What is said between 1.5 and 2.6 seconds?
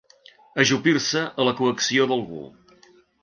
coacció d'algú.